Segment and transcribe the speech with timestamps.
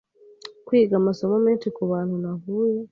[0.65, 2.77] Kwiga amasomo menshi kubantu nahuye